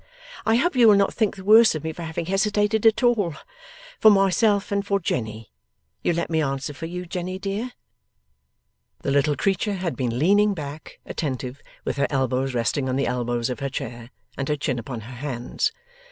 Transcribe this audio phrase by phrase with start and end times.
[0.47, 3.35] I hope you will not think the worse of me for having hesitated at all.
[3.99, 5.51] For myself and for Jenny
[6.01, 7.73] you let me answer for you, Jenny dear?'
[9.03, 13.51] The little creature had been leaning back, attentive, with her elbows resting on the elbows
[13.51, 14.09] of her chair,
[14.39, 15.71] and her chin upon her hands.